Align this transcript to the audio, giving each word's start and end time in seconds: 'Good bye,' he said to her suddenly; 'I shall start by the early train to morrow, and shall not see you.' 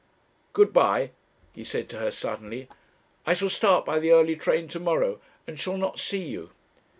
'Good 0.53 0.73
bye,' 0.73 1.11
he 1.53 1.63
said 1.63 1.87
to 1.89 1.99
her 1.99 2.09
suddenly; 2.09 2.67
'I 3.27 3.35
shall 3.35 3.49
start 3.49 3.85
by 3.85 3.99
the 3.99 4.09
early 4.09 4.35
train 4.35 4.67
to 4.69 4.79
morrow, 4.79 5.21
and 5.45 5.59
shall 5.59 5.77
not 5.77 5.99
see 5.99 6.23
you.' 6.27 6.49